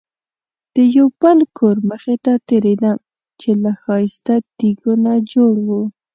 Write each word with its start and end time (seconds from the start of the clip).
د 0.75 0.77
یو 0.97 1.07
بل 1.21 1.39
کور 1.57 1.77
مخې 1.89 2.15
ته 2.25 2.33
تېرېدم 2.49 2.97
چې 3.39 3.49
له 3.63 3.71
ښایسته 3.81 4.35
تیږو 4.57 4.93
نه 5.05 5.13
جوړ 5.31 5.53
و. 5.67 5.69